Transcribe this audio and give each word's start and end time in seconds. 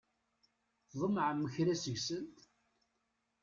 Tḍemɛem 0.89 1.41
kra 1.53 1.75
seg-sent? 1.83 2.37